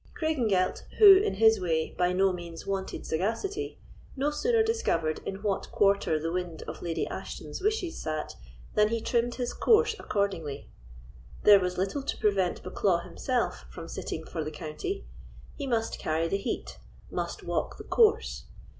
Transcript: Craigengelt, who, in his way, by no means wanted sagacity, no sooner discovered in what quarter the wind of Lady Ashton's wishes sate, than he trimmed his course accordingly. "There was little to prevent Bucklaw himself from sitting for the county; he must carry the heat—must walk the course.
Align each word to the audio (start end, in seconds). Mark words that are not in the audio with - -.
Craigengelt, 0.19 0.81
who, 0.97 1.17
in 1.17 1.35
his 1.35 1.59
way, 1.59 1.93
by 1.95 2.11
no 2.11 2.33
means 2.33 2.65
wanted 2.65 3.05
sagacity, 3.05 3.77
no 4.15 4.31
sooner 4.31 4.63
discovered 4.63 5.19
in 5.27 5.43
what 5.43 5.71
quarter 5.71 6.19
the 6.19 6.31
wind 6.31 6.63
of 6.63 6.81
Lady 6.81 7.05
Ashton's 7.05 7.61
wishes 7.61 8.01
sate, 8.01 8.35
than 8.73 8.87
he 8.87 8.99
trimmed 8.99 9.35
his 9.35 9.53
course 9.53 9.95
accordingly. 9.99 10.67
"There 11.43 11.59
was 11.59 11.77
little 11.77 12.01
to 12.01 12.17
prevent 12.17 12.63
Bucklaw 12.63 13.03
himself 13.03 13.65
from 13.69 13.87
sitting 13.87 14.23
for 14.25 14.43
the 14.43 14.49
county; 14.49 15.05
he 15.53 15.67
must 15.67 15.99
carry 15.99 16.27
the 16.27 16.37
heat—must 16.37 17.43
walk 17.43 17.77
the 17.77 17.83
course. 17.83 18.45